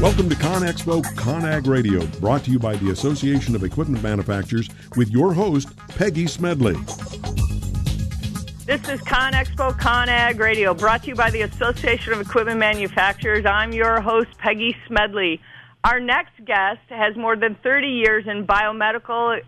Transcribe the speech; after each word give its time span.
Welcome 0.00 0.28
to 0.28 0.36
ConExpo 0.36 1.02
ConAg 1.16 1.66
Radio, 1.66 2.06
brought 2.20 2.44
to 2.44 2.52
you 2.52 2.60
by 2.60 2.76
the 2.76 2.90
Association 2.90 3.56
of 3.56 3.64
Equipment 3.64 4.00
Manufacturers 4.00 4.68
with 4.94 5.10
your 5.10 5.32
host, 5.32 5.76
Peggy 5.88 6.28
Smedley. 6.28 6.74
This 8.64 8.88
is 8.88 9.00
ConExpo 9.00 9.76
ConAg 9.80 10.38
Radio, 10.38 10.72
brought 10.72 11.02
to 11.02 11.08
you 11.08 11.14
by 11.16 11.30
the 11.30 11.42
Association 11.42 12.12
of 12.12 12.20
Equipment 12.20 12.60
Manufacturers. 12.60 13.44
I'm 13.44 13.72
your 13.72 14.00
host, 14.00 14.28
Peggy 14.38 14.76
Smedley. 14.86 15.40
Our 15.82 15.98
next 15.98 16.44
guest 16.44 16.78
has 16.90 17.16
more 17.16 17.34
than 17.34 17.56
30 17.56 17.88
years 17.88 18.24
in 18.28 18.46
biomedical 18.46 19.40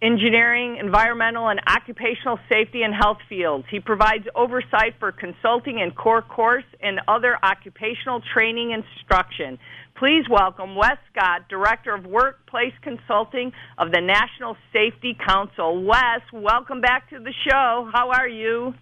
engineering, 0.00 0.76
environmental, 0.80 1.48
and 1.48 1.60
occupational 1.66 2.38
safety 2.48 2.82
and 2.82 2.94
health 2.94 3.18
fields. 3.28 3.64
He 3.70 3.80
provides 3.80 4.24
oversight 4.34 4.94
for 5.00 5.10
consulting 5.12 5.80
and 5.80 5.94
core 5.94 6.22
course 6.22 6.64
and 6.80 7.00
other 7.08 7.36
occupational 7.42 8.22
training 8.32 8.70
instruction. 8.70 9.58
Please 9.98 10.24
welcome 10.30 10.76
Wes 10.76 10.96
Scott, 11.10 11.48
Director 11.48 11.92
of 11.92 12.06
Workplace 12.06 12.74
Consulting 12.82 13.52
of 13.78 13.90
the 13.90 14.00
National 14.00 14.56
Safety 14.72 15.16
Council. 15.26 15.82
Wes, 15.84 16.20
welcome 16.32 16.80
back 16.80 17.10
to 17.10 17.18
the 17.18 17.32
show. 17.48 17.90
How 17.92 18.10
are 18.10 18.28
you? 18.28 18.74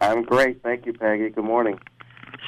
I'm 0.00 0.22
great. 0.22 0.62
Thank 0.62 0.84
you, 0.84 0.92
Peggy. 0.92 1.30
Good 1.30 1.44
morning. 1.44 1.78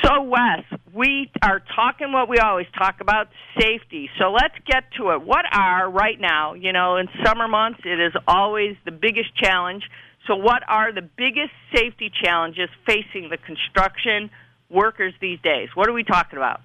So, 0.04 0.22
Wes, 0.22 0.62
we 0.94 1.30
are 1.42 1.62
talking 1.74 2.12
what 2.12 2.28
we 2.28 2.38
always 2.38 2.66
talk 2.76 3.00
about 3.00 3.28
safety. 3.58 4.10
So, 4.18 4.32
let's 4.32 4.54
get 4.66 4.84
to 4.98 5.10
it. 5.10 5.22
What 5.22 5.44
are, 5.52 5.90
right 5.90 6.20
now, 6.20 6.54
you 6.54 6.72
know, 6.72 6.96
in 6.96 7.08
summer 7.24 7.48
months, 7.48 7.80
it 7.84 8.00
is 8.00 8.12
always 8.26 8.76
the 8.84 8.92
biggest 8.92 9.34
challenge. 9.36 9.84
So, 10.26 10.36
what 10.36 10.62
are 10.68 10.92
the 10.92 11.02
biggest 11.02 11.52
safety 11.74 12.10
challenges 12.22 12.68
facing 12.86 13.30
the 13.30 13.38
construction 13.38 14.30
workers 14.68 15.14
these 15.20 15.40
days? 15.40 15.68
What 15.74 15.88
are 15.88 15.92
we 15.92 16.04
talking 16.04 16.36
about? 16.36 16.60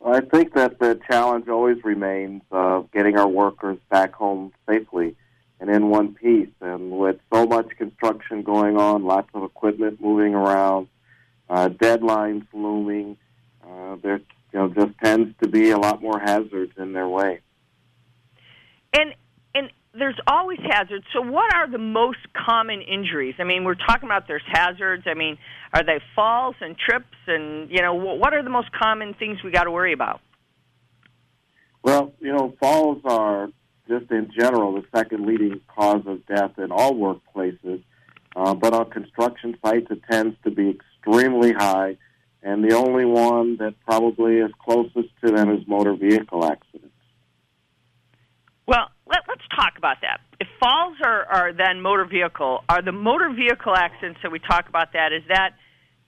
Well, 0.00 0.16
I 0.16 0.20
think 0.20 0.54
that 0.54 0.78
the 0.78 1.00
challenge 1.08 1.48
always 1.48 1.78
remains 1.84 2.42
of 2.50 2.90
getting 2.90 3.16
our 3.16 3.28
workers 3.28 3.78
back 3.88 4.14
home 4.14 4.52
safely 4.68 5.16
and 5.60 5.70
in 5.70 5.90
one 5.90 6.14
piece. 6.14 6.50
And 6.60 6.90
with 6.90 7.20
so 7.32 7.46
much 7.46 7.68
construction 7.78 8.42
going 8.42 8.76
on, 8.76 9.04
lots 9.04 9.28
of 9.32 9.44
equipment 9.44 10.00
moving 10.00 10.34
around, 10.34 10.88
uh, 11.52 11.68
deadlines 11.68 12.46
looming. 12.54 13.18
Uh, 13.62 13.96
there, 14.02 14.20
you 14.52 14.58
know, 14.58 14.68
just 14.68 14.98
tends 15.04 15.34
to 15.42 15.48
be 15.48 15.70
a 15.70 15.78
lot 15.78 16.02
more 16.02 16.18
hazards 16.18 16.72
in 16.78 16.94
their 16.94 17.08
way. 17.08 17.40
And 18.94 19.14
and 19.54 19.70
there's 19.94 20.18
always 20.26 20.58
hazards. 20.60 21.04
So, 21.12 21.20
what 21.20 21.54
are 21.54 21.70
the 21.70 21.78
most 21.78 22.18
common 22.34 22.80
injuries? 22.80 23.34
I 23.38 23.44
mean, 23.44 23.64
we're 23.64 23.74
talking 23.74 24.08
about 24.08 24.26
there's 24.26 24.42
hazards. 24.50 25.04
I 25.06 25.14
mean, 25.14 25.36
are 25.74 25.84
they 25.84 26.00
falls 26.16 26.56
and 26.60 26.74
trips? 26.76 27.16
And 27.26 27.70
you 27.70 27.82
know, 27.82 27.94
what 27.94 28.32
are 28.32 28.42
the 28.42 28.50
most 28.50 28.72
common 28.72 29.12
things 29.14 29.42
we 29.44 29.50
got 29.50 29.64
to 29.64 29.70
worry 29.70 29.92
about? 29.92 30.20
Well, 31.82 32.14
you 32.18 32.32
know, 32.32 32.54
falls 32.60 33.02
are 33.04 33.48
just 33.88 34.10
in 34.10 34.30
general 34.38 34.72
the 34.72 34.84
second 34.96 35.26
leading 35.26 35.60
cause 35.68 36.02
of 36.06 36.24
death 36.26 36.58
in 36.58 36.72
all 36.72 36.94
workplaces. 36.94 37.82
Uh, 38.34 38.54
but 38.54 38.72
on 38.72 38.88
construction 38.88 39.58
sites, 39.62 39.88
it 39.90 40.00
tends 40.10 40.34
to 40.44 40.50
be 40.50 40.70
extremely 41.04 41.52
high, 41.52 41.96
and 42.42 42.64
the 42.64 42.74
only 42.74 43.04
one 43.04 43.56
that 43.58 43.74
probably 43.84 44.36
is 44.36 44.50
closest 44.58 45.08
to 45.24 45.32
them 45.32 45.50
is 45.50 45.66
motor 45.66 45.94
vehicle 45.94 46.44
accidents. 46.44 46.88
Well, 48.66 48.88
let, 49.06 49.18
us 49.28 49.38
talk 49.54 49.74
about 49.76 49.98
that. 50.02 50.20
If 50.40 50.48
falls 50.60 50.96
are, 51.04 51.24
are 51.24 51.52
then 51.52 51.80
motor 51.80 52.04
vehicle, 52.04 52.64
are 52.68 52.82
the 52.82 52.92
motor 52.92 53.30
vehicle 53.34 53.74
accidents 53.76 54.20
that 54.22 54.32
we 54.32 54.38
talk 54.38 54.68
about 54.68 54.92
that, 54.94 55.12
is 55.12 55.22
that 55.28 55.50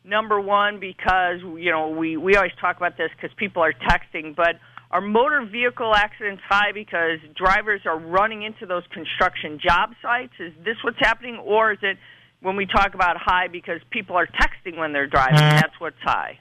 number 0.04 0.40
one 0.40 0.80
because, 0.80 1.40
you 1.40 1.70
know, 1.70 1.90
we, 1.90 2.16
we 2.16 2.36
always 2.36 2.52
talk 2.60 2.76
about 2.76 2.96
this 2.96 3.10
because 3.16 3.34
people 3.36 3.62
are 3.62 3.72
texting, 3.72 4.34
but 4.36 4.56
are 4.90 5.00
motor 5.00 5.44
vehicle 5.50 5.92
accidents 5.94 6.42
high 6.48 6.72
because 6.72 7.18
drivers 7.34 7.80
are 7.84 7.98
running 7.98 8.42
into 8.42 8.66
those 8.66 8.84
construction 8.92 9.58
job 9.58 9.90
sites? 10.00 10.34
Is 10.38 10.52
this 10.64 10.76
what's 10.84 10.98
happening, 11.00 11.36
or 11.36 11.72
is 11.72 11.78
it 11.82 11.98
when 12.44 12.56
we 12.56 12.66
talk 12.66 12.94
about 12.94 13.16
high 13.16 13.48
because 13.48 13.80
people 13.90 14.16
are 14.16 14.26
texting 14.26 14.76
when 14.76 14.92
they're 14.92 15.06
driving. 15.06 15.36
Mm-hmm. 15.36 15.56
That's 15.56 15.80
what's 15.80 16.00
high. 16.02 16.38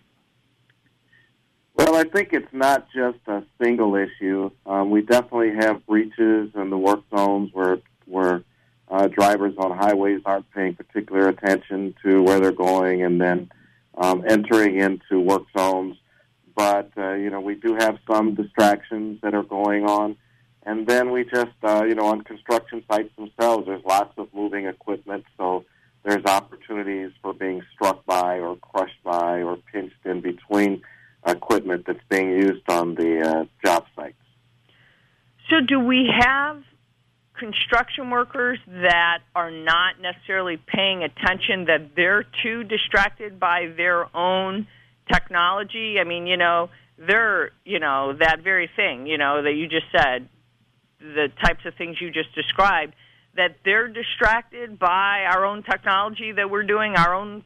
Well, 1.75 1.95
I 1.95 2.03
think 2.03 2.33
it's 2.33 2.51
not 2.51 2.87
just 2.93 3.19
a 3.25 3.43
single 3.61 3.95
issue. 3.95 4.51
Um, 4.65 4.91
we 4.91 5.01
definitely 5.01 5.55
have 5.59 5.85
breaches 5.87 6.51
in 6.53 6.69
the 6.69 6.77
work 6.77 6.99
zones 7.15 7.49
where 7.53 7.79
where 8.05 8.43
uh, 8.89 9.07
drivers 9.07 9.55
on 9.57 9.75
highways 9.75 10.21
aren't 10.25 10.51
paying 10.51 10.75
particular 10.75 11.29
attention 11.29 11.95
to 12.03 12.21
where 12.21 12.39
they're 12.39 12.51
going, 12.51 13.01
and 13.01 13.19
then 13.19 13.49
um, 13.97 14.23
entering 14.27 14.77
into 14.77 15.19
work 15.19 15.43
zones. 15.57 15.95
But 16.53 16.91
uh, 16.97 17.13
you 17.13 17.29
know, 17.29 17.39
we 17.39 17.55
do 17.55 17.75
have 17.75 17.97
some 18.11 18.35
distractions 18.35 19.21
that 19.21 19.33
are 19.33 19.43
going 19.43 19.85
on, 19.85 20.17
and 20.63 20.85
then 20.85 21.11
we 21.11 21.23
just 21.23 21.55
uh, 21.63 21.85
you 21.85 21.95
know 21.95 22.07
on 22.07 22.21
construction 22.23 22.83
sites 22.91 23.15
themselves, 23.15 23.65
there's 23.67 23.85
lots 23.85 24.13
of 24.17 24.27
moving 24.33 24.67
equipment, 24.67 25.23
so 25.37 25.63
there's 26.03 26.25
opportunities 26.25 27.11
for 27.21 27.33
being 27.33 27.61
struck 27.73 28.05
by 28.05 28.39
or 28.39 28.57
crushed 28.57 29.01
by 29.03 29.41
or 29.41 29.57
pinched 29.71 30.05
in 30.05 30.21
between 30.21 30.81
equipment 31.25 31.85
that's 31.87 32.03
being 32.09 32.29
used 32.29 32.69
on 32.69 32.95
the 32.95 33.21
uh, 33.21 33.45
job 33.65 33.85
sites. 33.95 34.15
So, 35.49 35.57
do 35.65 35.79
we 35.79 36.09
have 36.19 36.61
construction 37.37 38.09
workers 38.09 38.59
that 38.67 39.19
are 39.35 39.51
not 39.51 39.99
necessarily 40.01 40.57
paying 40.57 41.03
attention 41.03 41.65
that 41.65 41.91
they're 41.95 42.25
too 42.43 42.63
distracted 42.63 43.39
by 43.39 43.71
their 43.75 44.15
own 44.15 44.67
technology? 45.11 45.97
I 45.99 46.03
mean, 46.03 46.27
you 46.27 46.37
know, 46.37 46.69
they're, 46.97 47.51
you 47.65 47.79
know, 47.79 48.13
that 48.19 48.41
very 48.43 48.69
thing, 48.75 49.07
you 49.07 49.17
know, 49.17 49.41
that 49.41 49.53
you 49.53 49.67
just 49.67 49.87
said, 49.91 50.29
the 50.99 51.27
types 51.43 51.65
of 51.65 51.75
things 51.75 51.97
you 51.99 52.11
just 52.11 52.33
described 52.33 52.93
that 53.35 53.57
they're 53.65 53.87
distracted 53.87 54.77
by 54.77 55.25
our 55.31 55.45
own 55.45 55.63
technology 55.63 56.31
that 56.33 56.49
we're 56.49 56.63
doing, 56.63 56.95
our 56.95 57.15
own 57.15 57.43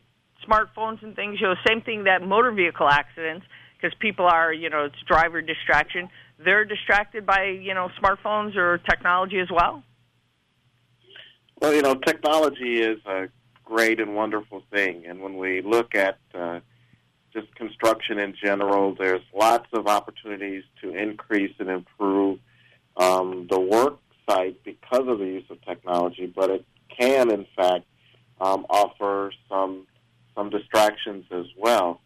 smartphones 0.47 1.01
and 1.03 1.15
things. 1.15 1.39
You 1.39 1.47
know, 1.47 1.55
same 1.67 1.81
thing 1.81 2.03
that 2.05 2.21
motor 2.21 2.51
vehicle 2.51 2.87
accidents, 2.89 3.45
because 3.75 3.95
people 3.99 4.25
are, 4.25 4.51
you 4.51 4.69
know, 4.69 4.85
it's 4.85 4.95
driver 5.07 5.41
distraction. 5.41 6.09
They're 6.43 6.65
distracted 6.65 7.25
by, 7.25 7.45
you 7.45 7.73
know, 7.73 7.89
smartphones 8.01 8.55
or 8.55 8.79
technology 8.79 9.39
as 9.39 9.49
well. 9.51 9.83
Well, 11.59 11.73
you 11.73 11.81
know, 11.81 11.95
technology 11.95 12.81
is 12.81 12.99
a 13.05 13.29
great 13.63 13.99
and 13.99 14.15
wonderful 14.15 14.63
thing, 14.71 15.05
and 15.07 15.21
when 15.21 15.37
we 15.37 15.61
look 15.61 15.95
at 15.95 16.19
uh, 16.33 16.59
just 17.33 17.53
construction 17.55 18.19
in 18.19 18.35
general, 18.41 18.95
there's 18.97 19.23
lots 19.33 19.67
of 19.73 19.87
opportunities 19.87 20.63
to 20.81 20.95
increase 20.95 21.53
and 21.59 21.69
improve 21.69 22.39
um, 22.97 23.47
the 23.49 23.59
work 23.59 23.99
site 24.29 24.63
because 24.63 25.07
of 25.07 25.19
the 25.19 25.25
use 25.25 25.45
of 25.49 25.63
technology, 25.65 26.31
but 26.33 26.49
it 26.49 26.65
can, 26.99 27.31
in 27.31 27.45
fact, 27.55 27.85
um, 28.39 28.65
offer 28.69 29.31
some 29.49 29.87
some 30.35 30.49
distractions 30.49 31.25
as 31.31 31.45
well. 31.57 31.99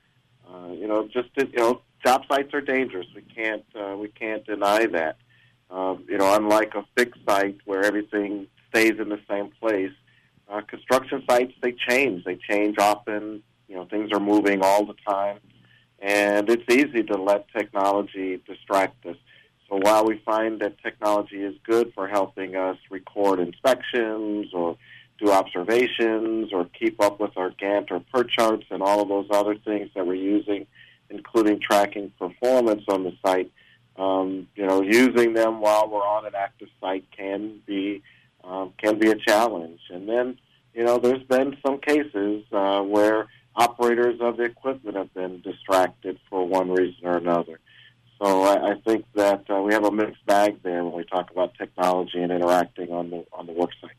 Uh, 0.47 0.71
you 0.71 0.87
know, 0.87 1.07
just 1.07 1.29
you 1.35 1.47
know, 1.57 1.81
job 2.05 2.23
sites 2.31 2.53
are 2.53 2.61
dangerous. 2.61 3.07
We 3.15 3.21
can't 3.21 3.65
uh, 3.75 3.95
we 3.97 4.07
can't 4.09 4.45
deny 4.45 4.85
that. 4.87 5.17
Um, 5.69 6.05
you 6.07 6.17
know, 6.17 6.35
unlike 6.35 6.73
a 6.75 6.85
fixed 6.97 7.21
site 7.27 7.57
where 7.65 7.83
everything 7.83 8.47
stays 8.69 8.99
in 8.99 9.09
the 9.09 9.19
same 9.29 9.51
place, 9.59 9.91
uh, 10.49 10.61
construction 10.61 11.23
sites 11.29 11.53
they 11.61 11.73
change. 11.89 12.23
They 12.23 12.37
change 12.49 12.77
often. 12.77 13.43
You 13.67 13.75
know, 13.75 13.85
things 13.85 14.11
are 14.11 14.19
moving 14.19 14.61
all 14.61 14.85
the 14.85 14.95
time, 15.07 15.39
and 15.99 16.49
it's 16.49 16.63
easy 16.69 17.03
to 17.03 17.21
let 17.21 17.47
technology 17.49 18.41
distract 18.45 19.05
us. 19.05 19.15
So 19.71 19.77
while 19.77 20.03
we 20.03 20.17
find 20.25 20.59
that 20.59 20.83
technology 20.83 21.41
is 21.41 21.55
good 21.63 21.93
for 21.93 22.05
helping 22.05 22.57
us 22.57 22.77
record 22.89 23.39
inspections 23.39 24.47
or 24.53 24.75
do 25.17 25.31
observations 25.31 26.51
or 26.51 26.65
keep 26.77 27.01
up 27.01 27.21
with 27.21 27.37
our 27.37 27.51
Gantt 27.51 27.89
or 27.89 28.01
PERT 28.13 28.29
charts 28.31 28.65
and 28.69 28.83
all 28.83 29.01
of 29.01 29.07
those 29.07 29.27
other 29.31 29.55
things 29.55 29.89
that 29.95 30.05
we're 30.05 30.15
using, 30.15 30.67
including 31.09 31.61
tracking 31.61 32.11
performance 32.19 32.83
on 32.89 33.03
the 33.03 33.13
site, 33.25 33.49
um, 33.95 34.49
you 34.55 34.65
know, 34.65 34.81
using 34.81 35.33
them 35.33 35.61
while 35.61 35.89
we're 35.89 35.99
on 35.99 36.25
an 36.25 36.35
active 36.35 36.67
site 36.81 37.05
can 37.15 37.61
be 37.65 38.01
um, 38.43 38.73
can 38.77 38.99
be 38.99 39.09
a 39.09 39.15
challenge. 39.15 39.79
And 39.89 40.09
then, 40.09 40.37
you 40.73 40.83
know, 40.83 40.97
there's 40.97 41.23
been 41.23 41.55
some 41.65 41.77
cases 41.77 42.43
uh, 42.51 42.81
where 42.81 43.27
operators 43.55 44.19
of 44.19 44.35
the 44.35 44.43
equipment 44.43 44.97
have 44.97 45.13
been 45.13 45.39
distracted 45.41 46.19
for 46.29 46.45
one 46.45 46.71
reason 46.71 47.05
or 47.05 47.15
another. 47.15 47.59
So 48.21 48.43
I, 48.43 48.71
I 48.71 48.75
think 48.85 49.05
that 49.15 49.49
uh, 49.49 49.61
we 49.61 49.73
have 49.73 49.83
a 49.83 49.91
mixed 49.91 50.23
bag 50.27 50.61
there 50.61 50.83
when 50.83 50.93
we 50.93 51.03
talk 51.05 51.31
about 51.31 51.55
technology 51.57 52.21
and 52.21 52.31
interacting 52.31 52.91
on 52.91 53.09
the 53.09 53.25
on 53.33 53.47
the 53.47 53.53
work 53.53 53.71
sites. 53.81 53.95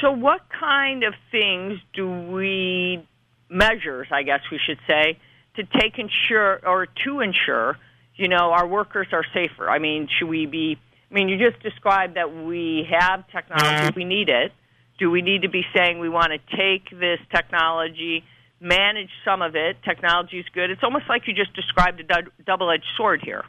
So, 0.00 0.10
what 0.12 0.40
kind 0.58 1.04
of 1.04 1.12
things 1.30 1.78
do 1.92 2.08
we 2.08 3.06
measures, 3.50 4.08
I 4.10 4.22
guess 4.22 4.40
we 4.50 4.58
should 4.64 4.78
say, 4.88 5.18
to 5.56 5.64
take 5.64 5.98
ensure 5.98 6.66
or 6.66 6.86
to 7.04 7.20
ensure, 7.20 7.76
you 8.16 8.28
know, 8.28 8.52
our 8.52 8.66
workers 8.66 9.08
are 9.12 9.24
safer? 9.34 9.68
I 9.68 9.78
mean, 9.78 10.08
should 10.18 10.28
we 10.28 10.46
be? 10.46 10.78
I 11.10 11.14
mean, 11.14 11.28
you 11.28 11.36
just 11.36 11.62
described 11.62 12.16
that 12.16 12.32
we 12.32 12.88
have 12.90 13.24
technology, 13.30 13.92
we 13.96 14.04
need 14.04 14.28
it. 14.30 14.52
Do 14.98 15.10
we 15.10 15.20
need 15.22 15.42
to 15.42 15.50
be 15.50 15.64
saying 15.76 15.98
we 15.98 16.08
want 16.08 16.32
to 16.32 16.56
take 16.56 16.88
this 16.90 17.18
technology, 17.34 18.24
manage 18.60 19.10
some 19.24 19.42
of 19.42 19.56
it. 19.56 19.76
Technology 19.82 20.38
is 20.38 20.46
good. 20.52 20.70
It's 20.70 20.82
almost 20.82 21.04
like 21.08 21.26
you 21.26 21.34
just 21.34 21.54
described 21.54 22.00
a 22.00 22.22
double-edged 22.44 22.84
sword 22.96 23.22
here. 23.24 23.44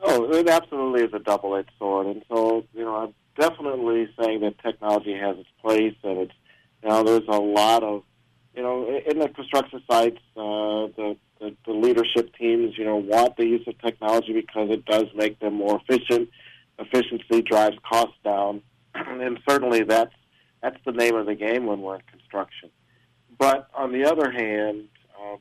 Oh, 0.00 0.30
it 0.32 0.48
absolutely 0.48 1.04
is 1.04 1.12
a 1.12 1.18
double-edged 1.18 1.70
sword, 1.78 2.06
and 2.06 2.24
so 2.28 2.64
you 2.72 2.84
know, 2.84 2.96
I'm 2.96 3.14
definitely 3.38 4.08
saying 4.20 4.40
that 4.40 4.58
technology 4.60 5.12
has 5.14 5.38
its 5.38 5.48
place, 5.60 5.96
and 6.04 6.18
it's 6.18 6.34
you 6.82 6.88
know, 6.88 7.02
there's 7.02 7.28
a 7.28 7.40
lot 7.40 7.82
of 7.82 8.04
you 8.54 8.64
know, 8.64 9.00
in 9.06 9.20
the 9.20 9.28
construction 9.28 9.80
sites, 9.88 10.18
uh, 10.36 10.90
the, 10.96 11.16
the 11.38 11.54
the 11.64 11.72
leadership 11.72 12.34
teams, 12.34 12.76
you 12.76 12.84
know, 12.84 12.96
want 12.96 13.36
the 13.36 13.46
use 13.46 13.66
of 13.68 13.80
technology 13.80 14.32
because 14.32 14.70
it 14.70 14.84
does 14.84 15.06
make 15.14 15.38
them 15.38 15.54
more 15.54 15.80
efficient. 15.80 16.28
Efficiency 16.78 17.42
drives 17.42 17.76
costs 17.88 18.16
down, 18.24 18.62
and 18.94 19.38
certainly 19.48 19.84
that's 19.84 20.14
that's 20.60 20.78
the 20.84 20.92
name 20.92 21.14
of 21.14 21.26
the 21.26 21.36
game 21.36 21.66
when 21.66 21.82
we're 21.82 21.96
in 21.96 22.02
construction. 22.10 22.70
But 23.38 23.68
on 23.74 23.92
the 23.92 24.04
other 24.04 24.30
hand, 24.30 24.88
um, 25.20 25.38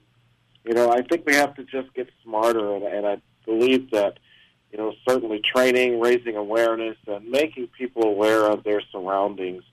you 0.64 0.74
know, 0.74 0.92
I 0.92 1.02
think 1.02 1.26
we 1.26 1.36
have 1.36 1.56
to 1.56 1.64
just 1.64 1.94
get 1.94 2.10
smarter, 2.24 2.76
and, 2.76 2.84
and 2.84 3.08
I 3.08 3.18
believe 3.46 3.92
that, 3.92 4.20
you 4.72 4.78
know, 4.78 4.94
certainly 5.08 5.42
training, 5.44 6.00
raising 6.00 6.36
awareness, 6.36 6.98
and 7.08 7.30
making 7.30 7.68
people 7.78 8.04
aware 8.04 8.46
of 8.46 8.64
their 8.64 8.82
surroundings, 8.92 9.64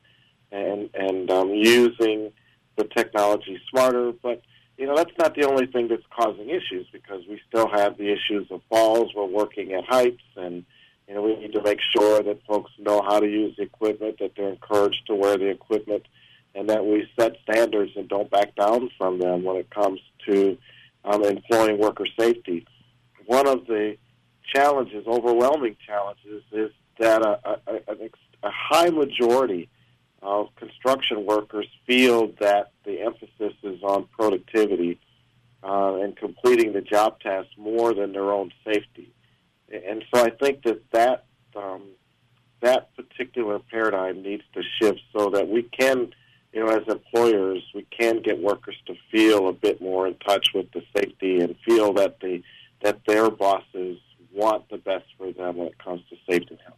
and 0.53 0.89
and 0.95 1.31
um, 1.31 1.51
using 1.51 2.33
the 2.77 2.85
technology 2.85 3.61
smarter. 3.71 4.13
But 4.13 4.43
you 4.79 4.87
know, 4.87 4.97
that's 4.97 5.17
not 5.19 5.35
the 5.35 5.47
only 5.47 5.67
thing 5.67 5.89
that's 5.89 6.07
causing 6.17 6.49
issues 6.49 6.87
because 6.93 7.23
we 7.29 7.41
still 7.49 7.69
have 7.69 7.99
the 7.99 8.11
issues 8.11 8.51
of 8.51 8.61
falls. 8.69 9.13
We're 9.15 9.27
working 9.27 9.73
at 9.73 9.85
heights, 9.85 10.23
and 10.37 10.65
you 11.09 11.15
know, 11.15 11.23
we 11.23 11.37
need 11.37 11.53
to 11.53 11.63
make 11.63 11.81
sure 11.97 12.23
that 12.23 12.45
folks 12.47 12.71
know 12.79 13.03
how 13.03 13.21
to 13.21 13.27
use 13.27 13.57
the 13.57 13.65
equipment, 13.65 14.19
that 14.21 14.33
they're 14.37 14.49
encouraged 14.49 15.07
to 15.09 15.15
wear 15.15 15.37
the 15.37 15.49
equipment, 15.49 16.07
and 16.55 16.69
that 16.69 16.85
we 16.85 17.09
set 17.19 17.37
standards 17.43 17.93
and 17.97 18.09
don't 18.09 18.31
back 18.31 18.55
down 18.55 18.91
from 18.97 19.19
them 19.19 19.43
when 19.43 19.57
it 19.57 19.71
comes 19.71 20.01
to 20.29 20.57
um, 21.05 21.25
employing 21.25 21.79
worker 21.79 22.07
safety. 22.19 22.67
One 23.27 23.47
of 23.49 23.67
the 23.67 23.97
challenges, 24.55 25.07
overwhelming 25.07 25.77
challenges, 25.87 26.43
is 26.53 26.71
that 26.99 27.23
a, 27.23 27.41
a, 27.45 27.75
a, 27.89 28.11
a 28.45 28.51
high 28.51 28.91
majority 28.91 29.69
of 30.23 30.49
construction 30.57 31.27
workers 31.27 31.67
feel 31.87 32.29
that 32.41 32.71
the 32.85 33.01
emphasis 33.01 33.55
is 33.63 33.83
on 33.83 34.07
productivity 34.19 34.99
uh, 35.63 35.97
and 35.97 36.17
completing 36.17 36.73
the 36.73 36.81
job 36.81 37.21
task 37.21 37.49
more 37.57 37.95
than 37.95 38.13
their 38.13 38.31
own 38.31 38.51
safety. 38.65 39.13
And 39.71 40.05
so 40.15 40.25
I 40.25 40.31
think 40.31 40.63
that 40.65 40.81
that 40.93 41.25
um, 41.57 41.83
that 42.61 42.95
particular 42.97 43.59
paradigm 43.59 44.23
needs 44.23 44.43
to 44.55 44.63
shift 44.81 45.01
so 45.17 45.31
that 45.31 45.49
we 45.49 45.63
can, 45.63 46.13
you 46.55 46.65
know, 46.65 46.69
as 46.69 46.87
employers, 46.89 47.63
we 47.75 47.85
can 47.91 48.23
get 48.23 48.41
workers 48.41 48.77
to 48.87 48.95
feel 49.11 49.49
a 49.49 49.53
bit 49.53 49.83
more 49.83 50.07
in 50.07 50.15
touch 50.27 50.49
with 50.55 50.71
the 50.73 50.83
safety 50.97 51.41
and 51.41 51.57
feel 51.67 51.93
that 51.95 52.21
the 52.21 52.43
that 52.83 53.01
their 53.07 53.31
bosses 53.31 53.99
want 54.33 54.69
the 54.69 54.77
best 54.77 55.07
for 55.17 55.33
them 55.33 55.57
when 55.57 55.69
it 55.69 55.79
comes 55.79 56.03
to 56.11 56.17
safety. 56.31 56.49
And 56.51 56.61
health 56.61 56.77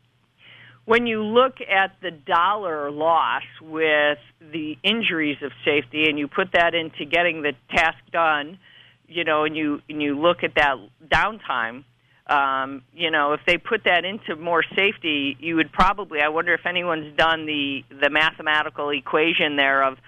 when 0.87 1.07
you 1.07 1.23
look 1.23 1.57
at 1.61 1.97
the 2.01 2.13
dollar 2.13 2.91
loss 2.91 3.43
with 3.61 4.19
the 4.41 4.79
injuries 4.83 5.37
of 5.43 5.51
safety 5.65 6.09
and 6.09 6.19
you 6.19 6.29
put 6.29 6.53
that 6.53 6.75
into 6.75 7.05
getting 7.05 7.43
the 7.43 7.53
task 7.75 7.99
done, 8.13 8.59
you 9.09 9.25
know, 9.25 9.45
and 9.45 9.57
you 9.57 9.83
and 9.91 10.01
you 10.01 10.19
look 10.19 10.43
at 10.43 10.55
that 10.55 10.77
downtime, 11.07 11.85
um, 12.29 12.83
you 12.93 13.11
know, 13.11 13.35
if 13.35 13.41
they 13.47 13.57
put 13.57 13.85
that 13.85 14.05
into 14.05 14.35
more 14.37 14.65
safety, 14.75 15.37
you 15.39 15.57
would 15.57 15.73
probably. 15.73 16.21
I 16.21 16.29
wonder 16.29 16.55
if 16.55 16.67
anyone's 16.67 17.17
done 17.17 17.47
the 17.47 17.85
the 18.01 18.11
mathematical 18.11 18.91
equation 18.91 19.57
there 19.57 19.85
of 19.85 19.99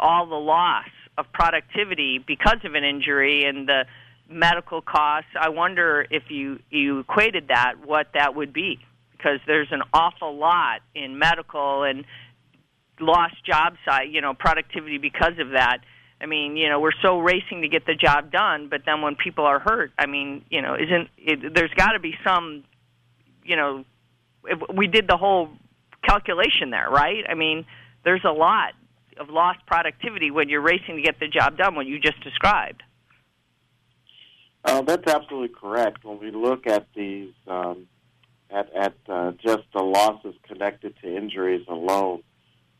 all 0.00 0.26
the 0.26 0.34
loss 0.34 0.88
of 1.18 1.26
productivity 1.32 2.18
because 2.18 2.58
of 2.64 2.74
an 2.74 2.84
injury 2.84 3.44
and 3.44 3.68
the 3.68 3.84
medical 4.28 4.82
costs. 4.82 5.30
I 5.38 5.50
wonder 5.50 6.04
if 6.10 6.24
you 6.30 6.58
you 6.70 7.00
equated 7.00 7.48
that, 7.48 7.74
what 7.84 8.08
that 8.14 8.34
would 8.34 8.52
be 8.52 8.80
because 9.22 9.38
there's 9.46 9.68
an 9.70 9.82
awful 9.92 10.36
lot 10.36 10.80
in 10.94 11.16
medical 11.18 11.84
and 11.84 12.04
lost 12.98 13.34
job 13.44 13.74
site, 13.84 14.10
you 14.10 14.20
know, 14.20 14.34
productivity 14.34 14.98
because 14.98 15.38
of 15.38 15.50
that. 15.50 15.78
I 16.22 16.26
mean, 16.26 16.56
you 16.56 16.68
know, 16.68 16.78
we're 16.78 16.92
so 17.02 17.18
racing 17.18 17.62
to 17.62 17.68
get 17.68 17.84
the 17.84 17.94
job 17.94 18.30
done, 18.30 18.68
but 18.68 18.82
then 18.86 19.02
when 19.02 19.16
people 19.16 19.44
are 19.44 19.58
hurt, 19.58 19.90
I 19.98 20.06
mean, 20.06 20.44
you 20.50 20.62
know, 20.62 20.74
isn't 20.74 21.08
it, 21.18 21.54
there's 21.54 21.72
got 21.74 21.92
to 21.92 21.98
be 21.98 22.14
some, 22.24 22.64
you 23.44 23.56
know, 23.56 23.84
we 24.72 24.86
did 24.86 25.08
the 25.08 25.16
whole 25.16 25.50
calculation 26.06 26.70
there, 26.70 26.88
right? 26.88 27.24
I 27.28 27.34
mean, 27.34 27.64
there's 28.04 28.24
a 28.24 28.32
lot 28.32 28.74
of 29.18 29.30
lost 29.30 29.60
productivity 29.66 30.30
when 30.30 30.48
you're 30.48 30.62
racing 30.62 30.96
to 30.96 31.02
get 31.02 31.18
the 31.18 31.28
job 31.28 31.56
done, 31.56 31.74
what 31.74 31.86
you 31.86 31.98
just 31.98 32.22
described. 32.22 32.82
Uh, 34.64 34.82
that's 34.82 35.06
absolutely 35.08 35.48
correct. 35.48 36.04
When 36.04 36.20
we 36.20 36.30
look 36.30 36.68
at 36.68 36.86
these 36.94 37.32
um, 37.48 37.88
at, 38.52 38.72
at 38.74 38.94
uh, 39.08 39.32
just 39.44 39.64
the 39.74 39.82
losses 39.82 40.34
connected 40.46 40.94
to 41.02 41.16
injuries 41.16 41.66
alone. 41.68 42.22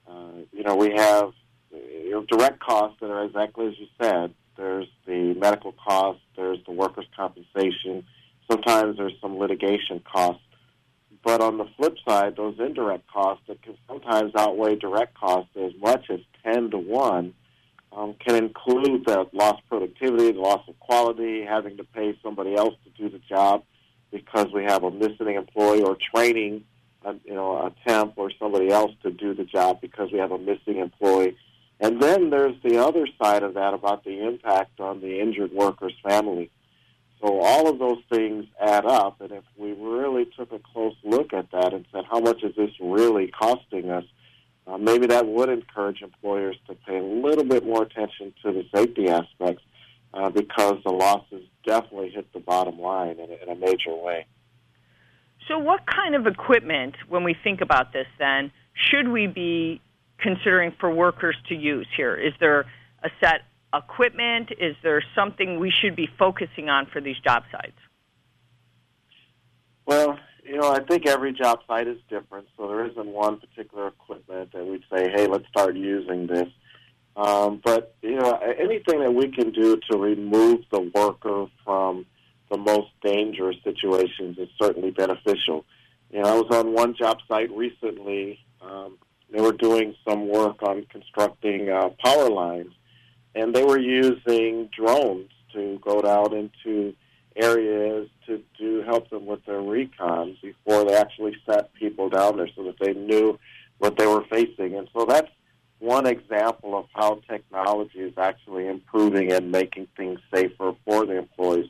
Uh, 0.06 0.42
you 0.52 0.62
know, 0.62 0.76
we 0.76 0.92
have 0.94 1.32
you 1.72 2.10
know, 2.10 2.24
direct 2.24 2.60
costs 2.60 2.98
that 3.00 3.10
are 3.10 3.24
exactly 3.24 3.66
as 3.66 3.78
you 3.78 3.86
said. 4.00 4.34
There's 4.56 4.88
the 5.06 5.34
medical 5.34 5.72
costs, 5.72 6.22
there's 6.36 6.58
the 6.66 6.72
workers' 6.72 7.06
compensation, 7.16 8.04
sometimes 8.50 8.98
there's 8.98 9.14
some 9.20 9.38
litigation 9.38 10.00
costs. 10.00 10.42
But 11.24 11.40
on 11.40 11.56
the 11.56 11.66
flip 11.76 11.96
side, 12.06 12.36
those 12.36 12.56
indirect 12.58 13.06
costs 13.08 13.44
that 13.48 13.62
can 13.62 13.76
sometimes 13.86 14.32
outweigh 14.36 14.76
direct 14.76 15.14
costs 15.14 15.50
as 15.56 15.72
much 15.80 16.10
as 16.10 16.20
10 16.44 16.70
to 16.70 16.78
1 16.78 17.34
um, 17.96 18.14
can 18.14 18.34
include 18.36 19.04
the 19.06 19.26
lost 19.32 19.62
productivity, 19.68 20.32
the 20.32 20.40
loss 20.40 20.66
of 20.68 20.78
quality, 20.80 21.44
having 21.44 21.76
to 21.76 21.84
pay 21.84 22.18
somebody 22.22 22.54
else 22.54 22.74
to 22.84 22.90
do 22.90 23.08
the 23.08 23.20
job 23.20 23.62
because 24.10 24.48
we 24.52 24.64
have 24.64 24.82
a 24.82 24.90
missing 24.90 25.34
employee 25.36 25.82
or 25.82 25.96
training, 26.14 26.64
a, 27.04 27.14
you 27.24 27.34
know, 27.34 27.56
a 27.56 27.72
temp 27.86 28.14
or 28.16 28.30
somebody 28.38 28.70
else 28.70 28.92
to 29.02 29.10
do 29.10 29.34
the 29.34 29.44
job 29.44 29.80
because 29.80 30.10
we 30.12 30.18
have 30.18 30.32
a 30.32 30.38
missing 30.38 30.78
employee. 30.78 31.36
And 31.82 32.00
then 32.00 32.30
there's 32.30 32.54
the 32.62 32.78
other 32.78 33.08
side 33.20 33.42
of 33.42 33.54
that 33.54 33.74
about 33.74 34.04
the 34.04 34.24
impact 34.24 34.78
on 34.78 35.00
the 35.00 35.20
injured 35.20 35.50
worker's 35.52 35.96
family. 36.08 36.48
So 37.20 37.40
all 37.40 37.68
of 37.68 37.80
those 37.80 37.98
things 38.08 38.46
add 38.60 38.86
up, 38.86 39.20
and 39.20 39.32
if 39.32 39.42
we 39.56 39.72
really 39.72 40.26
took 40.36 40.52
a 40.52 40.60
close 40.60 40.94
look 41.02 41.32
at 41.32 41.50
that 41.50 41.74
and 41.74 41.84
said, 41.92 42.04
how 42.08 42.20
much 42.20 42.44
is 42.44 42.54
this 42.54 42.70
really 42.80 43.26
costing 43.28 43.90
us, 43.90 44.04
uh, 44.68 44.78
maybe 44.78 45.08
that 45.08 45.26
would 45.26 45.48
encourage 45.48 46.02
employers 46.02 46.56
to 46.68 46.76
pay 46.86 46.98
a 46.98 47.02
little 47.02 47.44
bit 47.44 47.66
more 47.66 47.82
attention 47.82 48.32
to 48.44 48.52
the 48.52 48.64
safety 48.72 49.08
aspects 49.08 49.62
uh, 50.14 50.30
because 50.30 50.76
the 50.84 50.92
losses 50.92 51.42
definitely 51.66 52.10
hit 52.10 52.32
the 52.32 52.40
bottom 52.40 52.78
line 52.78 53.18
in 53.18 53.30
in 53.30 53.48
a 53.48 53.56
major 53.56 53.94
way. 53.94 54.24
So, 55.48 55.58
what 55.58 55.80
kind 55.86 56.14
of 56.14 56.28
equipment, 56.28 56.94
when 57.08 57.24
we 57.24 57.34
think 57.34 57.60
about 57.60 57.92
this, 57.92 58.06
then 58.20 58.52
should 58.74 59.08
we 59.08 59.26
be 59.26 59.80
considering 60.22 60.72
for 60.78 60.92
workers 60.92 61.36
to 61.48 61.54
use 61.54 61.86
here? 61.96 62.14
Is 62.16 62.32
there 62.40 62.66
a 63.02 63.10
set 63.20 63.42
equipment? 63.74 64.50
Is 64.58 64.76
there 64.82 65.02
something 65.14 65.58
we 65.58 65.72
should 65.82 65.96
be 65.96 66.08
focusing 66.18 66.68
on 66.68 66.86
for 66.92 67.00
these 67.00 67.16
job 67.24 67.42
sites? 67.50 67.78
Well, 69.86 70.18
you 70.44 70.56
know, 70.58 70.70
I 70.70 70.80
think 70.80 71.06
every 71.06 71.32
job 71.32 71.60
site 71.66 71.88
is 71.88 71.98
different, 72.08 72.46
so 72.56 72.68
there 72.68 72.86
isn't 72.86 73.06
one 73.06 73.40
particular 73.40 73.88
equipment 73.88 74.52
that 74.52 74.66
we'd 74.66 74.84
say, 74.92 75.10
hey, 75.10 75.26
let's 75.26 75.46
start 75.48 75.76
using 75.76 76.26
this. 76.26 76.48
Um, 77.14 77.60
but 77.62 77.94
you 78.00 78.16
know, 78.16 78.38
anything 78.58 79.00
that 79.00 79.12
we 79.12 79.28
can 79.28 79.50
do 79.50 79.78
to 79.90 79.98
remove 79.98 80.60
the 80.70 80.90
worker 80.94 81.46
from 81.64 82.06
the 82.50 82.56
most 82.56 82.88
dangerous 83.02 83.56
situations 83.64 84.38
is 84.38 84.48
certainly 84.60 84.90
beneficial. 84.90 85.64
You 86.10 86.22
know, 86.22 86.28
I 86.28 86.34
was 86.34 86.50
on 86.50 86.72
one 86.72 86.94
job 86.94 87.18
site 87.28 87.50
recently. 87.50 88.38
Um, 88.60 88.98
they 89.32 89.40
were 89.40 89.52
doing 89.52 89.94
some 90.06 90.28
work 90.28 90.62
on 90.62 90.86
constructing 90.90 91.70
uh, 91.70 91.88
power 92.04 92.28
lines, 92.30 92.72
and 93.34 93.54
they 93.54 93.64
were 93.64 93.78
using 93.78 94.68
drones 94.76 95.30
to 95.52 95.80
go 95.82 96.02
out 96.06 96.32
into 96.32 96.94
areas 97.34 98.08
to 98.26 98.42
do 98.58 98.82
help 98.82 99.08
them 99.10 99.24
with 99.26 99.44
their 99.46 99.60
recons 99.60 100.40
before 100.42 100.84
they 100.84 100.94
actually 100.94 101.34
set 101.46 101.72
people 101.74 102.08
down 102.08 102.36
there, 102.36 102.48
so 102.54 102.64
that 102.64 102.78
they 102.80 102.92
knew 102.92 103.38
what 103.78 103.96
they 103.96 104.06
were 104.06 104.24
facing. 104.30 104.76
And 104.76 104.88
so 104.92 105.04
that's 105.06 105.30
one 105.78 106.06
example 106.06 106.78
of 106.78 106.86
how 106.94 107.20
technology 107.28 107.98
is 107.98 108.16
actually 108.16 108.68
improving 108.68 109.32
and 109.32 109.50
making 109.50 109.88
things 109.96 110.20
safer 110.32 110.74
for 110.84 111.06
the 111.06 111.18
employees. 111.18 111.68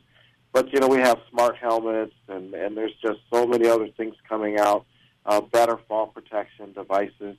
But 0.51 0.71
you 0.71 0.79
know, 0.79 0.87
we 0.87 0.99
have 0.99 1.19
smart 1.31 1.55
helmets, 1.57 2.13
and 2.27 2.53
and 2.53 2.77
there's 2.77 2.93
just 3.01 3.19
so 3.33 3.47
many 3.47 3.67
other 3.67 3.87
things 3.97 4.15
coming 4.29 4.59
out, 4.59 4.85
uh, 5.25 5.41
better 5.41 5.79
fall 5.87 6.07
protection 6.07 6.73
devices, 6.73 7.37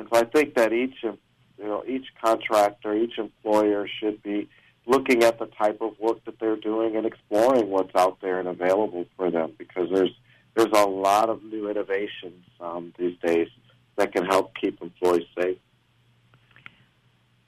and 0.00 0.08
so 0.10 0.18
I 0.18 0.24
think 0.24 0.54
that 0.54 0.72
each 0.72 0.96
you 1.02 1.18
know 1.58 1.84
each 1.86 2.06
contractor, 2.24 2.94
each 2.94 3.18
employer 3.18 3.86
should 4.00 4.22
be 4.22 4.48
looking 4.86 5.22
at 5.24 5.38
the 5.38 5.46
type 5.46 5.78
of 5.82 5.92
work 6.00 6.24
that 6.24 6.40
they're 6.40 6.56
doing 6.56 6.96
and 6.96 7.04
exploring 7.04 7.68
what's 7.68 7.94
out 7.94 8.18
there 8.22 8.40
and 8.40 8.48
available 8.48 9.04
for 9.16 9.30
them 9.30 9.52
because 9.58 9.88
there's 9.92 10.14
there's 10.56 10.72
a 10.72 10.88
lot 10.88 11.28
of 11.28 11.42
new 11.44 11.68
innovations 11.68 12.44
um, 12.60 12.94
these 12.98 13.16
days 13.24 13.48
that 13.96 14.12
can 14.12 14.24
help 14.24 14.52
keep 14.58 14.80
employees 14.80 15.26
safe. 15.38 15.58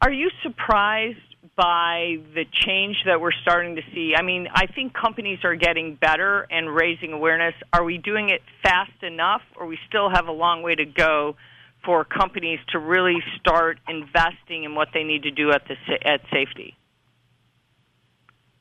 Are 0.03 0.13
you 0.13 0.31
surprised 0.43 1.19
by 1.57 2.17
the 2.35 2.45
change 2.53 2.97
that 3.07 3.21
we're 3.21 3.33
starting 3.43 3.77
to 3.77 3.83
see? 3.95 4.15
I 4.17 4.23
mean, 4.23 4.49
I 4.53 4.67
think 4.67 4.93
companies 4.93 5.39
are 5.45 5.55
getting 5.55 5.95
better 5.95 6.47
and 6.51 6.75
raising 6.75 7.13
awareness. 7.13 7.55
Are 7.73 7.83
we 7.83 7.97
doing 7.97 8.29
it 8.29 8.43
fast 8.63 9.03
enough, 9.03 9.43
or 9.57 9.67
we 9.67 9.79
still 9.89 10.11
have 10.11 10.27
a 10.27 10.33
long 10.33 10.63
way 10.63 10.75
to 10.75 10.85
go 10.85 11.37
for 11.85 12.05
companies 12.05 12.61
to 12.71 12.79
really 12.79 13.19
start 13.39 13.79
investing 13.89 14.65
in 14.65 14.75
what 14.75 14.89
they 14.95 15.05
need 15.05 15.25
to 15.25 15.31
do 15.31 15.51
at 15.51 15.63
the 15.67 15.77
at 16.07 16.21
safety? 16.33 16.77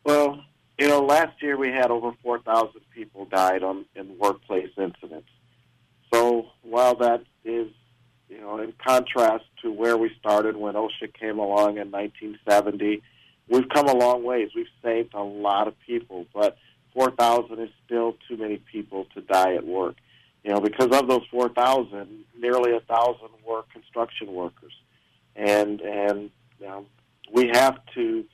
Well, 0.04 0.44
you 0.80 0.88
know, 0.88 1.02
last 1.02 1.42
year 1.42 1.58
we 1.58 1.70
had 1.70 1.92
over 1.92 2.12
4,000 2.24 2.82
people 2.94 3.26
died 3.26 3.64
on 3.64 3.86
in 3.96 4.18
workplace 4.18 4.72
incidents. 4.78 5.30
So 6.12 6.48
while 6.64 6.96
that 6.96 7.22
is, 7.46 7.68
you 8.28 8.42
know, 8.42 8.58
in 8.58 8.74
contrast 8.86 9.46
to 9.62 9.72
where 9.72 9.98
we 9.98 10.12
started 10.20 10.58
when 10.58 10.74
OSHA 10.74 11.14
came 11.14 11.38
along 11.38 11.78
in 11.78 11.92
1970, 11.92 13.04
we've 13.48 13.70
come 13.70 13.88
a 13.88 13.96
long 13.96 14.24
ways. 14.24 14.50
We've 14.56 14.66
saved 14.84 15.14
a 15.14 15.22
lot 15.22 15.68
of 15.68 15.76
people, 15.86 16.26
but 16.34 16.58
4,000 16.96 17.60
is 17.60 17.70
still 17.86 18.18
too 18.28 18.38
many 18.38 18.58
people 18.58 19.06
to 19.14 19.22
die 19.22 19.54
at 19.56 19.66
work. 19.66 19.96
You 20.44 20.52
know, 20.52 20.60
because 20.60 20.90
of 20.92 21.08
those 21.08 21.22
4,000, 21.30 22.24
nearly 22.38 22.76
a 22.76 22.80
thousand 22.82 23.30
were 23.48 23.64
construction 23.72 24.34
workers, 24.34 24.74
and 25.36 25.82
and 25.82 26.32
you 26.60 26.66
know, 26.68 26.86
we 27.32 27.50
have 27.54 27.80
to, 27.96 28.26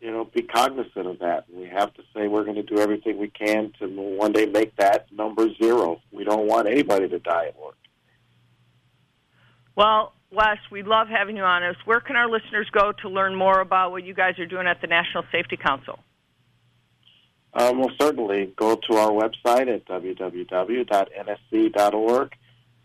you 0.00 0.10
know, 0.10 0.24
be 0.24 0.42
cognizant 0.42 1.06
of 1.06 1.18
that. 1.18 1.44
We 1.52 1.66
have 1.66 1.92
to 1.94 2.02
say 2.14 2.28
we're 2.28 2.44
going 2.44 2.56
to 2.56 2.62
do 2.62 2.78
everything 2.78 3.18
we 3.18 3.28
can 3.28 3.72
to 3.80 3.86
one 3.88 4.32
day 4.32 4.46
make 4.46 4.76
that 4.76 5.10
number 5.12 5.48
zero. 5.60 6.00
We 6.12 6.24
don't 6.24 6.46
want 6.46 6.68
anybody 6.68 7.08
to 7.08 7.18
die 7.18 7.46
at 7.48 7.58
work. 7.58 7.76
Well, 9.76 10.12
Wes, 10.30 10.58
we 10.70 10.82
love 10.82 11.08
having 11.08 11.36
you 11.36 11.42
on 11.42 11.62
us. 11.62 11.76
Where 11.84 12.00
can 12.00 12.16
our 12.16 12.28
listeners 12.28 12.68
go 12.70 12.92
to 13.02 13.08
learn 13.08 13.34
more 13.34 13.60
about 13.60 13.92
what 13.92 14.04
you 14.04 14.14
guys 14.14 14.38
are 14.38 14.46
doing 14.46 14.66
at 14.66 14.80
the 14.80 14.86
National 14.86 15.24
Safety 15.32 15.56
Council? 15.56 15.98
Um, 17.58 17.80
well, 17.80 17.90
certainly 18.00 18.52
go 18.56 18.76
to 18.76 18.94
our 18.94 19.10
website 19.10 19.66
at 19.66 19.84
www.nsc.org 19.86 20.86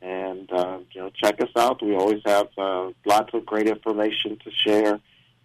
and 0.01 0.51
uh, 0.51 0.80
you 0.92 1.01
know 1.01 1.12
check 1.12 1.39
us 1.42 1.50
out. 1.56 1.84
We 1.84 1.96
always 1.96 2.24
have 2.25 2.48
uh, 2.58 2.89
lots 3.06 3.32
of 3.36 3.46
great 3.46 3.68
information 3.68 4.39
to 4.44 4.51
share, 4.65 5.00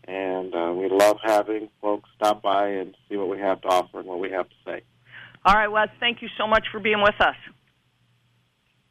and 0.05 0.55
uh, 0.55 0.73
we 0.75 0.89
love 0.89 1.19
having 1.23 1.69
folks 1.83 2.09
stop 2.17 2.41
by 2.41 2.69
and 2.69 2.97
see 3.09 3.19
what 3.19 3.29
we 3.29 3.39
have 3.39 3.61
to 3.61 3.69
offer 3.69 3.99
and 3.99 4.09
what 4.09 4.19
we 4.19 4.31
have 4.31 4.49
to 4.49 4.55
say. 4.65 4.81
All 5.45 5.55
right, 5.55 5.69
Wes. 5.69 5.91
Thank 6.01 6.23
you 6.23 6.29
so 6.39 6.47
much 6.47 6.65
for 6.73 6.81
being 6.81 7.03
with 7.03 7.21
us. 7.21 7.37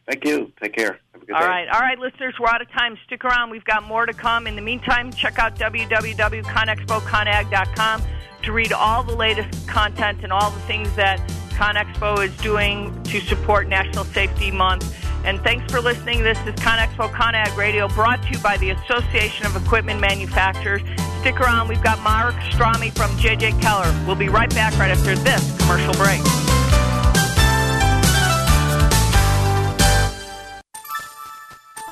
Thank 0.07 0.25
you. 0.25 0.51
Take 0.61 0.73
care. 0.73 0.99
Have 1.13 1.21
a 1.21 1.25
good 1.25 1.35
All 1.35 1.41
day. 1.41 1.47
right, 1.47 1.67
all 1.67 1.81
right, 1.81 1.99
listeners. 1.99 2.33
We're 2.39 2.47
out 2.47 2.61
of 2.61 2.71
time. 2.71 2.97
Stick 3.05 3.25
around. 3.25 3.49
We've 3.49 3.65
got 3.65 3.83
more 3.83 4.05
to 4.05 4.13
come. 4.13 4.47
In 4.47 4.55
the 4.55 4.61
meantime, 4.61 5.11
check 5.11 5.37
out 5.37 5.57
www.conexpoconag.com 5.57 8.01
to 8.43 8.51
read 8.53 8.71
all 8.71 9.03
the 9.03 9.15
latest 9.15 9.67
content 9.67 10.19
and 10.23 10.31
all 10.31 10.49
the 10.51 10.59
things 10.61 10.89
that 10.95 11.19
ConExpo 11.49 12.25
is 12.25 12.33
doing 12.37 13.03
to 13.03 13.19
support 13.21 13.67
National 13.67 14.05
Safety 14.05 14.49
Month. 14.51 14.95
And 15.25 15.41
thanks 15.41 15.69
for 15.69 15.81
listening. 15.81 16.23
This 16.23 16.37
is 16.39 16.55
ConExpo 16.55 17.09
ConAg 17.11 17.57
Radio 17.57 17.89
brought 17.89 18.23
to 18.23 18.29
you 18.29 18.39
by 18.39 18.55
the 18.57 18.69
Association 18.69 19.45
of 19.45 19.57
Equipment 19.57 19.99
Manufacturers. 19.99 20.81
Stick 21.19 21.41
around. 21.41 21.67
We've 21.67 21.83
got 21.83 21.99
Mark 22.01 22.35
Strami 22.35 22.95
from 22.95 23.09
JJ 23.17 23.59
Keller. 23.61 23.93
We'll 24.05 24.15
be 24.15 24.29
right 24.29 24.49
back 24.51 24.77
right 24.77 24.91
after 24.91 25.15
this 25.15 25.57
commercial 25.57 25.93
break. 25.95 26.21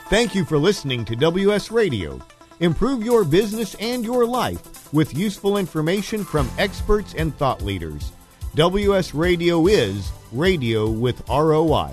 Thank 0.08 0.36
you 0.36 0.46
for 0.46 0.60
listening 0.60 1.04
to 1.06 1.16
WS 1.16 1.72
Radio. 1.72 2.22
Improve 2.60 3.04
your 3.04 3.24
business 3.24 3.74
and 3.80 4.06
your 4.06 4.24
life 4.24 4.94
with 4.94 5.18
useful 5.18 5.58
information 5.58 6.24
from 6.24 6.48
experts 6.60 7.16
and 7.16 7.36
thought 7.36 7.64
leaders. 7.64 8.12
WS 8.54 9.16
Radio 9.16 9.66
is 9.66 10.12
radio 10.32 10.88
with 10.92 11.28
ROI. 11.28 11.92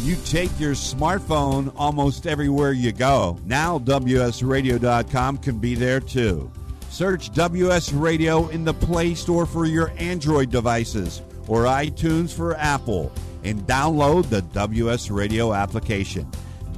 You 0.00 0.16
take 0.24 0.58
your 0.58 0.72
smartphone 0.72 1.70
almost 1.76 2.26
everywhere 2.26 2.72
you 2.72 2.92
go. 2.92 3.38
Now, 3.44 3.78
WSRadio.com 3.78 5.38
can 5.38 5.58
be 5.58 5.74
there 5.74 6.00
too. 6.00 6.50
Search 6.88 7.30
WS 7.34 7.92
Radio 7.92 8.48
in 8.48 8.64
the 8.64 8.72
Play 8.72 9.14
Store 9.14 9.44
for 9.44 9.66
your 9.66 9.92
Android 9.98 10.48
devices 10.48 11.20
or 11.46 11.64
iTunes 11.64 12.32
for 12.32 12.56
Apple 12.56 13.12
and 13.46 13.66
download 13.66 14.28
the 14.28 14.42
WS 14.42 15.10
Radio 15.10 15.54
application. 15.54 16.30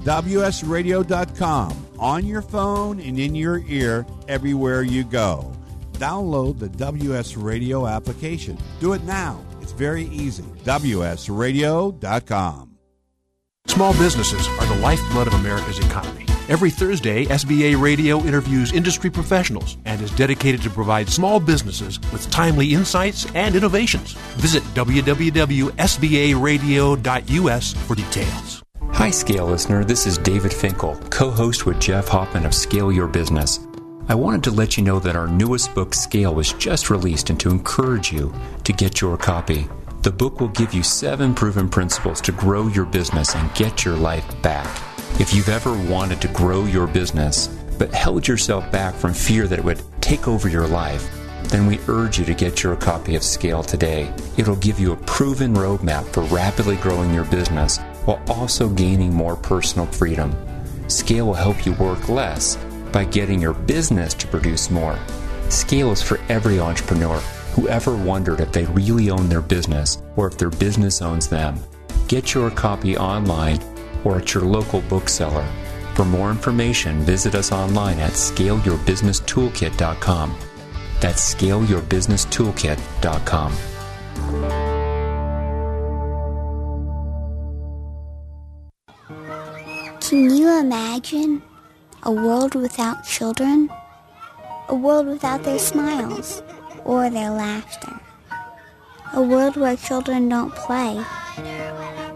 WSRadio.com 0.05 1.87
on 1.99 2.25
your 2.25 2.43
phone 2.43 3.01
and 3.01 3.19
in 3.19 3.35
your 3.35 3.65
ear 3.67 4.07
everywhere 4.29 4.83
you 4.83 5.03
go. 5.03 5.53
Download 5.95 6.57
the 6.59 6.69
WS 6.69 7.37
Radio 7.37 7.87
application. 7.87 8.57
Do 8.81 8.93
it 8.93 9.03
now. 9.03 9.45
It's 9.61 9.73
very 9.73 10.05
easy. 10.05 10.45
WSRadio.com. 10.65 12.65
Small 13.67 13.93
businesses 13.95 14.47
are 14.49 14.67
the 14.67 14.79
lifeblood 14.81 15.27
of 15.27 15.35
America's 15.35 15.79
economy. 15.79 16.28
Every 16.49 16.71
Thursday, 16.71 17.27
SBA 17.27 17.79
Radio 17.79 18.21
interviews 18.21 18.73
industry 18.73 19.11
professionals 19.11 19.77
and 19.85 20.01
is 20.01 20.11
dedicated 20.13 20.63
to 20.63 20.71
provide 20.71 21.11
small 21.11 21.41
businesses 21.41 22.01
with 22.11 22.31
timely 22.31 22.73
insights 22.73 23.31
and 23.35 23.55
innovations. 23.55 24.15
Visit 24.39 24.63
www.sbaradio.us 24.75 27.73
for 27.87 27.95
details. 27.95 28.63
Hi, 28.93 29.11
Scale 29.11 29.45
listener. 29.45 29.85
This 29.85 30.07
is 30.07 30.17
David 30.17 30.55
Finkel, 30.55 30.97
co 31.11 31.31
host 31.31 31.67
with 31.67 31.79
Jeff 31.81 32.09
Hoffman 32.09 32.47
of 32.47 32.55
Scale 32.55 32.91
Your 32.91 33.09
Business. 33.09 33.61
I 34.09 34.15
wanted 34.15 34.43
to 34.45 34.51
let 34.51 34.79
you 34.79 34.83
know 34.83 34.99
that 35.01 35.17
our 35.17 35.27
newest 35.27 35.75
book, 35.75 35.93
Scale, 35.93 36.35
was 36.35 36.55
just 36.55 36.89
released 36.89 37.29
and 37.29 37.39
to 37.41 37.51
encourage 37.51 38.11
you 38.11 38.33
to 38.65 38.73
get 38.73 39.03
your 39.03 39.19
copy. 39.19 39.69
The 40.01 40.13
book 40.13 40.41
will 40.41 40.49
give 40.49 40.73
you 40.73 40.83
seven 40.83 41.35
proven 41.35 41.69
principles 41.69 42.23
to 42.23 42.33
grow 42.33 42.69
your 42.69 42.87
business 42.87 43.35
and 43.35 43.55
get 43.55 43.85
your 43.85 43.97
life 43.97 44.25
back. 44.41 44.88
If 45.21 45.35
you've 45.35 45.49
ever 45.49 45.77
wanted 45.91 46.21
to 46.23 46.29
grow 46.29 46.65
your 46.65 46.87
business, 46.87 47.49
but 47.79 47.93
held 47.93 48.27
yourself 48.27 48.71
back 48.71 48.95
from 48.95 49.13
fear 49.13 49.47
that 49.47 49.59
it 49.59 49.65
would 49.65 49.83
take 50.01 50.29
over 50.29 50.49
your 50.49 50.67
life, 50.67 51.11
then 51.45 51.67
we 51.67 51.81
urge 51.89 52.19
you 52.19 52.25
to 52.25 52.35
get 52.35 52.63
your 52.63 52.77
copy 52.77 53.15
of 53.15 53.23
Scale 53.23 53.63
today. 53.63 54.13
It'll 54.37 54.57
give 54.57 54.79
you 54.79 54.93
a 54.93 54.97
proven 54.97 55.55
roadmap 55.55 56.07
for 56.13 56.23
rapidly 56.25 56.77
growing 56.77 57.13
your 57.13 57.25
business 57.25 57.79
while 58.05 58.23
also 58.29 58.69
gaining 58.69 59.13
more 59.13 59.37
personal 59.37 59.87
freedom. 59.87 60.37
Scale 60.89 61.27
will 61.27 61.35
help 61.35 61.67
you 61.67 61.73
work 61.75 62.09
less 62.09 62.57
by 62.93 63.05
getting 63.05 63.41
your 63.41 63.55
business 63.55 64.15
to 64.15 64.27
produce 64.27 64.71
more. 64.71 64.99
Scale 65.49 65.93
is 65.93 66.03
for 66.03 66.21
every 66.29 66.61
entrepreneur 66.61 67.19
who 67.55 67.69
ever 67.69 67.97
wondered 67.97 68.41
if 68.41 68.53
they 68.53 68.67
really 68.67 69.11
own 69.11 69.29
their 69.29 69.41
business 69.41 70.03
or 70.17 70.29
if 70.29 70.39
their 70.39 70.51
business 70.51 71.03
owns 71.03 71.29
them. 71.29 71.59
Get 72.07 72.35
your 72.35 72.51
copy 72.51 72.97
online 72.97 73.59
or 74.05 74.19
at 74.19 74.35
your 74.35 74.45
local 74.45 74.83
bookseller. 74.83 75.49
For 75.95 76.05
more 76.05 76.31
information, 76.31 77.01
visit 77.01 77.35
us 77.35 77.51
online 77.51 77.99
at 77.99 78.13
scaleyourbusinesstoolkit.com. 78.13 80.39
That's 81.01 81.35
scaleyourbusinesstoolkit.com. 81.35 83.53
Can 90.01 90.35
you 90.35 90.59
imagine 90.59 91.43
a 92.05 92.11
world 92.11 92.55
without 92.55 93.05
children? 93.05 93.71
A 94.69 94.75
world 94.75 95.07
without 95.07 95.43
their 95.43 95.59
smiles 95.59 96.43
or 96.85 97.11
their 97.11 97.31
laughter? 97.31 98.01
A 99.15 99.21
world 99.21 99.57
where 99.57 99.77
children 99.77 100.29
don't 100.29 100.55
play 100.55 101.05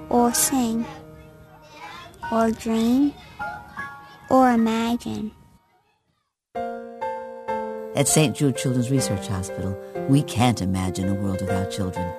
or 0.08 0.32
sing 0.32 0.86
or 2.32 2.50
dream 2.50 3.12
or 4.30 4.50
imagine? 4.50 5.30
At 7.94 8.08
St. 8.08 8.34
Jude 8.34 8.56
Children's 8.56 8.90
Research 8.90 9.28
Hospital, 9.28 9.78
we 10.08 10.22
can't 10.22 10.62
imagine 10.62 11.08
a 11.08 11.14
world 11.14 11.42
without 11.42 11.70
children. 11.70 12.10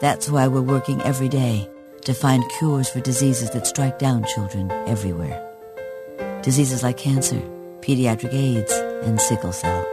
That's 0.00 0.30
why 0.30 0.46
we're 0.46 0.62
working 0.62 1.02
every 1.02 1.28
day 1.28 1.68
to 2.04 2.14
find 2.14 2.44
cures 2.58 2.88
for 2.88 3.00
diseases 3.00 3.50
that 3.50 3.66
strike 3.66 3.98
down 3.98 4.24
children 4.24 4.70
everywhere. 4.86 5.42
Diseases 6.42 6.84
like 6.84 6.96
cancer, 6.96 7.40
pediatric 7.80 8.32
AIDS, 8.32 8.72
and 9.02 9.20
sickle 9.20 9.52
cell. 9.52 9.84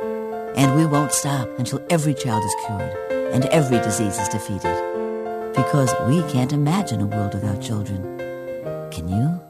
And 0.55 0.75
we 0.75 0.85
won't 0.85 1.11
stop 1.11 1.49
until 1.57 1.83
every 1.89 2.13
child 2.13 2.43
is 2.45 2.55
cured 2.67 3.33
and 3.33 3.45
every 3.45 3.79
disease 3.79 4.19
is 4.19 4.29
defeated. 4.29 4.77
Because 5.55 5.91
we 6.07 6.21
can't 6.31 6.53
imagine 6.53 7.01
a 7.01 7.07
world 7.07 7.33
without 7.33 7.59
children. 7.59 8.01
Can 8.91 9.07
you? 9.07 9.42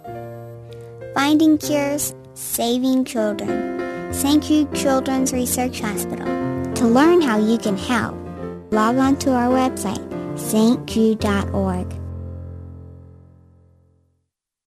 Finding 1.23 1.57
cures, 1.57 2.13
saving 2.33 3.05
children. 3.05 4.11
St. 4.11 4.43
Jude 4.43 4.75
Children's 4.75 5.31
Research 5.31 5.79
Hospital. 5.79 6.25
To 6.73 6.85
learn 6.85 7.21
how 7.21 7.39
you 7.39 7.57
can 7.57 7.77
help, 7.77 8.17
log 8.71 8.97
on 8.97 9.15
to 9.19 9.31
our 9.31 9.47
website, 9.47 10.03
stjude.org. 10.35 12.02